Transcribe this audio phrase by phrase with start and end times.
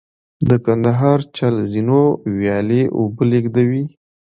[0.49, 2.03] د کندهار چل زینو
[2.37, 3.85] ویالې اوبه لېږدوي